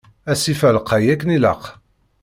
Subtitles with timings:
[0.31, 1.63] Asif-a lqay akken ilaq.